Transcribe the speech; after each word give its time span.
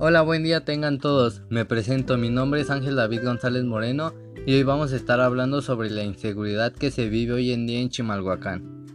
Hola, 0.00 0.22
buen 0.22 0.44
día 0.44 0.64
tengan 0.64 1.00
todos. 1.00 1.42
Me 1.50 1.64
presento, 1.64 2.16
mi 2.18 2.30
nombre 2.30 2.60
es 2.60 2.70
Ángel 2.70 2.94
David 2.94 3.24
González 3.24 3.64
Moreno 3.64 4.14
y 4.46 4.54
hoy 4.54 4.62
vamos 4.62 4.92
a 4.92 4.96
estar 4.96 5.20
hablando 5.20 5.60
sobre 5.60 5.90
la 5.90 6.04
inseguridad 6.04 6.72
que 6.72 6.92
se 6.92 7.08
vive 7.08 7.32
hoy 7.32 7.50
en 7.50 7.66
día 7.66 7.80
en 7.80 7.88
Chimalhuacán. 7.88 8.86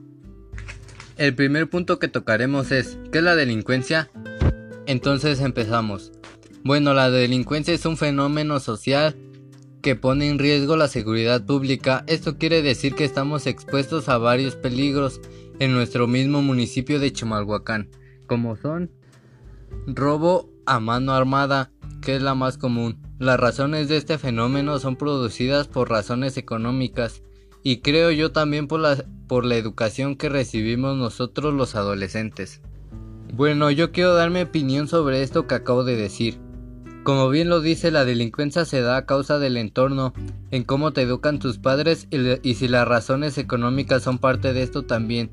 El 1.17 1.35
primer 1.35 1.69
punto 1.69 1.99
que 1.99 2.07
tocaremos 2.07 2.71
es, 2.71 2.97
¿qué 3.11 3.17
es 3.17 3.23
la 3.25 3.35
delincuencia? 3.35 4.11
Entonces 4.85 5.41
empezamos. 5.41 6.13
Bueno, 6.63 6.93
la 6.93 7.09
delincuencia 7.09 7.73
es 7.73 7.85
un 7.85 7.97
fenómeno 7.97 8.61
social 8.61 9.13
que 9.81 9.97
pone 9.97 10.29
en 10.29 10.39
riesgo 10.39 10.77
la 10.77 10.87
seguridad 10.87 11.45
pública. 11.45 12.05
Esto 12.07 12.37
quiere 12.37 12.61
decir 12.61 12.95
que 12.95 13.03
estamos 13.03 13.45
expuestos 13.45 14.07
a 14.07 14.19
varios 14.19 14.55
peligros 14.55 15.19
en 15.59 15.73
nuestro 15.73 16.07
mismo 16.07 16.41
municipio 16.41 17.01
de 17.01 17.11
Chimalhuacán, 17.11 17.89
como 18.25 18.55
son 18.55 18.89
robo 19.87 20.49
a 20.65 20.79
mano 20.79 21.13
armada, 21.13 21.71
que 22.01 22.15
es 22.15 22.21
la 22.21 22.35
más 22.35 22.57
común. 22.57 22.97
Las 23.19 23.39
razones 23.39 23.87
de 23.87 23.97
este 23.97 24.17
fenómeno 24.17 24.79
son 24.79 24.95
producidas 24.95 25.67
por 25.67 25.89
razones 25.89 26.37
económicas 26.37 27.21
y 27.63 27.77
creo 27.77 28.11
yo 28.11 28.31
también 28.31 28.67
por 28.67 28.81
la, 28.81 29.05
por 29.27 29.45
la 29.45 29.55
educación 29.55 30.15
que 30.15 30.29
recibimos 30.29 30.97
nosotros 30.97 31.53
los 31.53 31.75
adolescentes. 31.75 32.61
Bueno, 33.33 33.71
yo 33.71 33.91
quiero 33.91 34.13
dar 34.13 34.29
mi 34.29 34.41
opinión 34.41 34.87
sobre 34.87 35.23
esto 35.23 35.47
que 35.47 35.55
acabo 35.55 35.83
de 35.83 35.95
decir. 35.95 36.37
Como 37.03 37.29
bien 37.29 37.49
lo 37.49 37.61
dice, 37.61 37.91
la 37.91 38.05
delincuencia 38.05 38.63
se 38.65 38.81
da 38.81 38.97
a 38.97 39.05
causa 39.05 39.39
del 39.39 39.57
entorno, 39.57 40.13
en 40.51 40.63
cómo 40.63 40.93
te 40.93 41.01
educan 41.01 41.39
tus 41.39 41.57
padres 41.57 42.07
y, 42.11 42.47
y 42.47 42.53
si 42.55 42.67
las 42.67 42.87
razones 42.87 43.37
económicas 43.37 44.03
son 44.03 44.19
parte 44.19 44.53
de 44.53 44.63
esto 44.63 44.83
también. 44.83 45.31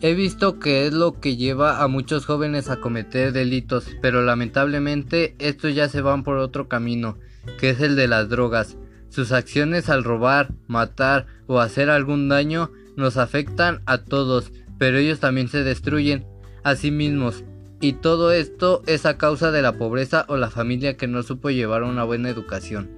He 0.00 0.14
visto 0.14 0.58
que 0.58 0.86
es 0.86 0.92
lo 0.92 1.20
que 1.20 1.36
lleva 1.36 1.82
a 1.82 1.88
muchos 1.88 2.26
jóvenes 2.26 2.68
a 2.68 2.80
cometer 2.80 3.32
delitos, 3.32 3.86
pero 4.02 4.22
lamentablemente 4.22 5.34
estos 5.38 5.74
ya 5.74 5.88
se 5.88 6.00
van 6.00 6.24
por 6.24 6.38
otro 6.38 6.68
camino, 6.68 7.18
que 7.58 7.70
es 7.70 7.80
el 7.80 7.96
de 7.96 8.08
las 8.08 8.28
drogas. 8.28 8.76
Sus 9.08 9.32
acciones 9.32 9.88
al 9.88 10.04
robar, 10.04 10.52
matar 10.66 11.26
o 11.46 11.60
hacer 11.60 11.90
algún 11.90 12.28
daño 12.28 12.70
nos 12.96 13.16
afectan 13.16 13.82
a 13.86 13.98
todos, 13.98 14.52
pero 14.78 14.98
ellos 14.98 15.20
también 15.20 15.48
se 15.48 15.62
destruyen 15.62 16.26
a 16.64 16.74
sí 16.74 16.90
mismos. 16.90 17.44
Y 17.80 17.94
todo 17.94 18.32
esto 18.32 18.82
es 18.86 19.06
a 19.06 19.16
causa 19.16 19.52
de 19.52 19.62
la 19.62 19.78
pobreza 19.78 20.26
o 20.28 20.36
la 20.36 20.50
familia 20.50 20.96
que 20.96 21.06
no 21.06 21.22
supo 21.22 21.50
llevar 21.50 21.82
una 21.82 22.04
buena 22.04 22.28
educación. 22.28 22.90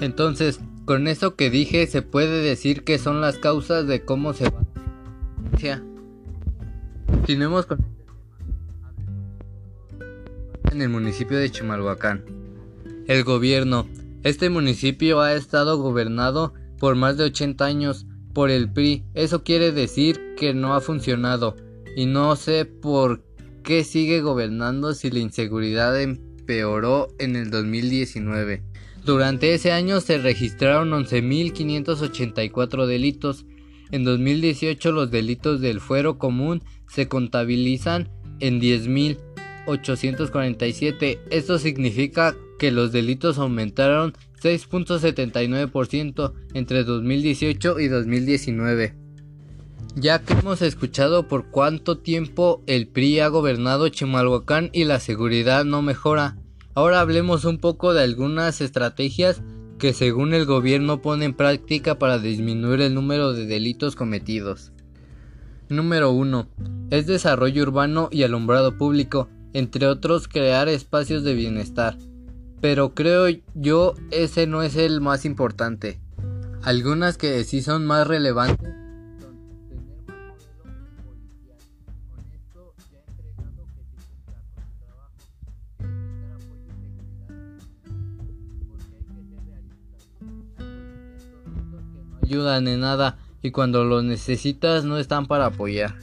Entonces, 0.00 0.60
con 0.84 1.08
eso 1.08 1.34
que 1.34 1.50
dije 1.50 1.86
se 1.86 2.02
puede 2.02 2.42
decir 2.42 2.84
que 2.84 2.98
son 2.98 3.20
las 3.20 3.38
causas 3.38 3.86
de 3.86 4.04
cómo 4.04 4.32
se 4.34 4.50
va 4.50 4.60
Continuemos 7.28 7.66
con 7.66 7.84
en 10.72 10.80
el 10.80 10.88
municipio 10.88 11.36
de 11.36 11.50
Chimalhuacán. 11.50 12.24
El 13.06 13.22
gobierno. 13.22 13.86
Este 14.22 14.48
municipio 14.48 15.20
ha 15.20 15.34
estado 15.34 15.76
gobernado 15.76 16.54
por 16.78 16.96
más 16.96 17.18
de 17.18 17.24
80 17.24 17.66
años 17.66 18.06
por 18.32 18.50
el 18.50 18.72
PRI. 18.72 19.04
Eso 19.12 19.44
quiere 19.44 19.72
decir 19.72 20.36
que 20.38 20.54
no 20.54 20.72
ha 20.72 20.80
funcionado. 20.80 21.54
Y 21.94 22.06
no 22.06 22.34
sé 22.34 22.64
por 22.64 23.22
qué 23.62 23.84
sigue 23.84 24.22
gobernando 24.22 24.94
si 24.94 25.10
la 25.10 25.18
inseguridad 25.18 26.00
empeoró 26.00 27.08
en 27.18 27.36
el 27.36 27.50
2019. 27.50 28.62
Durante 29.04 29.52
ese 29.52 29.72
año 29.72 30.00
se 30.00 30.16
registraron 30.16 30.92
11.584 30.92 32.86
delitos 32.86 33.44
en 33.90 34.04
2018 34.04 34.92
los 34.92 35.10
delitos 35.10 35.60
del 35.60 35.80
fuero 35.80 36.18
común 36.18 36.62
se 36.88 37.08
contabilizan 37.08 38.08
en 38.40 38.60
10.847. 38.60 41.18
Esto 41.30 41.58
significa 41.58 42.36
que 42.58 42.70
los 42.72 42.92
delitos 42.92 43.38
aumentaron 43.38 44.12
6.79% 44.42 46.32
entre 46.54 46.84
2018 46.84 47.80
y 47.80 47.88
2019. 47.88 48.94
Ya 49.96 50.20
que 50.20 50.34
hemos 50.34 50.62
escuchado 50.62 51.26
por 51.26 51.50
cuánto 51.50 51.98
tiempo 51.98 52.62
el 52.66 52.86
PRI 52.88 53.18
ha 53.20 53.28
gobernado 53.28 53.88
Chimalhuacán 53.88 54.70
y 54.72 54.84
la 54.84 55.00
seguridad 55.00 55.64
no 55.64 55.82
mejora, 55.82 56.36
ahora 56.74 57.00
hablemos 57.00 57.44
un 57.44 57.58
poco 57.58 57.94
de 57.94 58.02
algunas 58.02 58.60
estrategias 58.60 59.42
que 59.78 59.92
según 59.92 60.34
el 60.34 60.44
gobierno 60.44 61.00
pone 61.00 61.24
en 61.24 61.34
práctica 61.34 61.98
para 61.98 62.18
disminuir 62.18 62.80
el 62.80 62.94
número 62.94 63.32
de 63.32 63.46
delitos 63.46 63.96
cometidos. 63.96 64.72
Número 65.68 66.10
1. 66.10 66.48
Es 66.90 67.06
desarrollo 67.06 67.62
urbano 67.62 68.08
y 68.10 68.22
alumbrado 68.22 68.76
público, 68.76 69.28
entre 69.52 69.86
otros 69.86 70.28
crear 70.28 70.68
espacios 70.68 71.22
de 71.22 71.34
bienestar. 71.34 71.96
Pero 72.60 72.94
creo 72.94 73.26
yo 73.54 73.94
ese 74.10 74.46
no 74.46 74.62
es 74.62 74.76
el 74.76 75.00
más 75.00 75.24
importante. 75.24 76.00
Algunas 76.62 77.16
que 77.16 77.44
sí 77.44 77.62
son 77.62 77.86
más 77.86 78.06
relevantes 78.06 78.87
ayudan 92.28 92.68
en 92.68 92.80
nada 92.80 93.16
y 93.42 93.50
cuando 93.50 93.84
los 93.84 94.04
necesitas 94.04 94.84
no 94.84 94.98
están 94.98 95.26
para 95.26 95.46
apoyar. 95.46 95.96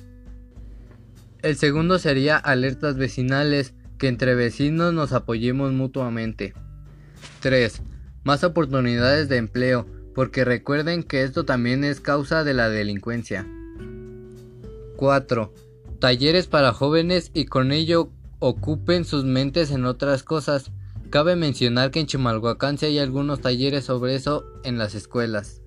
El 1.42 1.56
segundo 1.56 2.00
sería 2.00 2.38
alertas 2.38 2.98
vecinales, 2.98 3.74
que 4.00 4.08
entre 4.08 4.36
vecinos 4.36 4.94
nos 4.94 5.14
apoyemos 5.14 5.72
mutuamente. 5.72 6.54
3. 7.42 7.82
Más 8.24 8.44
oportunidades 8.44 9.30
de 9.30 9.38
empleo, 9.38 9.86
porque 10.16 10.44
recuerden 10.44 11.04
que 11.04 11.24
esto 11.24 11.46
también 11.46 11.84
es 11.84 12.02
causa 12.02 12.44
de 12.44 12.56
la 12.56 12.70
delincuencia. 12.70 13.48
4. 14.98 15.54
Talleres 16.00 16.48
para 16.48 16.74
jóvenes 16.74 17.32
y 17.34 17.46
con 17.46 17.72
ello 17.72 18.10
ocupen 18.40 19.06
sus 19.06 19.24
mentes 19.24 19.72
en 19.72 19.86
otras 19.86 20.24
cosas. 20.24 20.72
Cabe 21.10 21.36
mencionar 21.36 21.92
que 21.92 22.00
en 22.00 22.08
Chimalhuacán 22.08 22.78
sí 22.78 22.88
hay 22.88 23.00
algunos 23.00 23.42
talleres 23.42 23.86
sobre 23.86 24.16
eso 24.16 24.46
en 24.64 24.78
las 24.78 24.96
escuelas. 24.96 25.62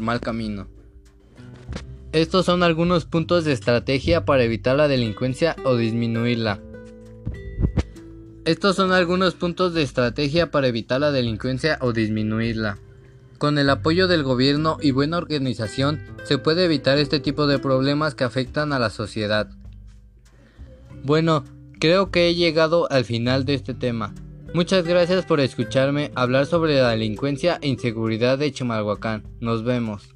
Mal 0.00 0.20
camino. 0.20 0.68
Estos 2.12 2.46
son 2.46 2.62
algunos 2.62 3.04
puntos 3.04 3.44
de 3.44 3.52
estrategia 3.52 4.24
para 4.24 4.44
evitar 4.44 4.76
la 4.76 4.88
delincuencia 4.88 5.56
o 5.64 5.76
disminuirla. 5.76 6.60
Estos 8.46 8.76
son 8.76 8.92
algunos 8.92 9.34
puntos 9.34 9.74
de 9.74 9.82
estrategia 9.82 10.50
para 10.50 10.68
evitar 10.68 11.00
la 11.00 11.10
delincuencia 11.10 11.78
o 11.80 11.92
disminuirla. 11.92 12.78
Con 13.38 13.58
el 13.58 13.68
apoyo 13.68 14.08
del 14.08 14.22
gobierno 14.22 14.78
y 14.80 14.92
buena 14.92 15.18
organización 15.18 16.00
se 16.24 16.38
puede 16.38 16.64
evitar 16.64 16.96
este 16.98 17.20
tipo 17.20 17.46
de 17.46 17.58
problemas 17.58 18.14
que 18.14 18.24
afectan 18.24 18.72
a 18.72 18.78
la 18.78 18.88
sociedad. 18.88 19.50
Bueno, 21.02 21.44
creo 21.80 22.10
que 22.10 22.28
he 22.28 22.34
llegado 22.34 22.90
al 22.90 23.04
final 23.04 23.44
de 23.44 23.54
este 23.54 23.74
tema. 23.74 24.14
Muchas 24.54 24.86
gracias 24.86 25.26
por 25.26 25.40
escucharme 25.40 26.10
hablar 26.14 26.46
sobre 26.46 26.80
la 26.80 26.90
delincuencia 26.90 27.58
e 27.60 27.68
inseguridad 27.68 28.38
de 28.38 28.52
Chimalhuacán. 28.52 29.24
Nos 29.40 29.64
vemos. 29.64 30.15